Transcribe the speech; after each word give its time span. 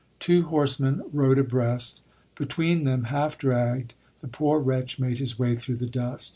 Two 0.19 0.45
horsemen 0.45 1.03
rode 1.13 1.37
abreast; 1.37 2.01
between 2.33 2.85
them, 2.85 3.03
half 3.03 3.37
dragged, 3.37 3.93
the 4.21 4.27
poor 4.27 4.59
wretch 4.59 4.97
made 4.99 5.19
his 5.19 5.37
way 5.37 5.55
through 5.55 5.75
the 5.75 5.85
dust. 5.85 6.29